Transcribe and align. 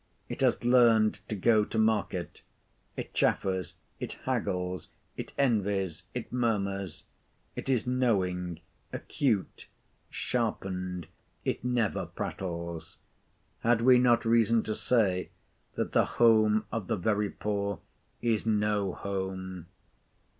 It 0.29 0.41
has 0.41 0.63
learned 0.63 1.19
to 1.29 1.35
go 1.35 1.63
to 1.63 1.77
market; 1.77 2.41
it 2.97 3.13
chaffers, 3.13 3.75
it 3.99 4.13
haggles, 4.25 4.87
it 5.15 5.31
envies, 5.37 6.01
it 6.15 6.33
murmurs; 6.33 7.03
it 7.55 7.69
is 7.69 7.85
knowing, 7.85 8.61
acute, 8.91 9.67
sharpened; 10.09 11.05
it 11.45 11.63
never 11.63 12.07
prattles. 12.07 12.97
Had 13.59 13.81
we 13.83 13.99
not 13.99 14.25
reason 14.25 14.63
to 14.63 14.73
say, 14.73 15.29
that 15.75 15.91
the 15.91 16.05
home 16.17 16.65
of 16.71 16.87
the 16.87 16.97
very 16.97 17.29
poor 17.29 17.77
is 18.23 18.43
no 18.43 18.93
home? 18.93 19.67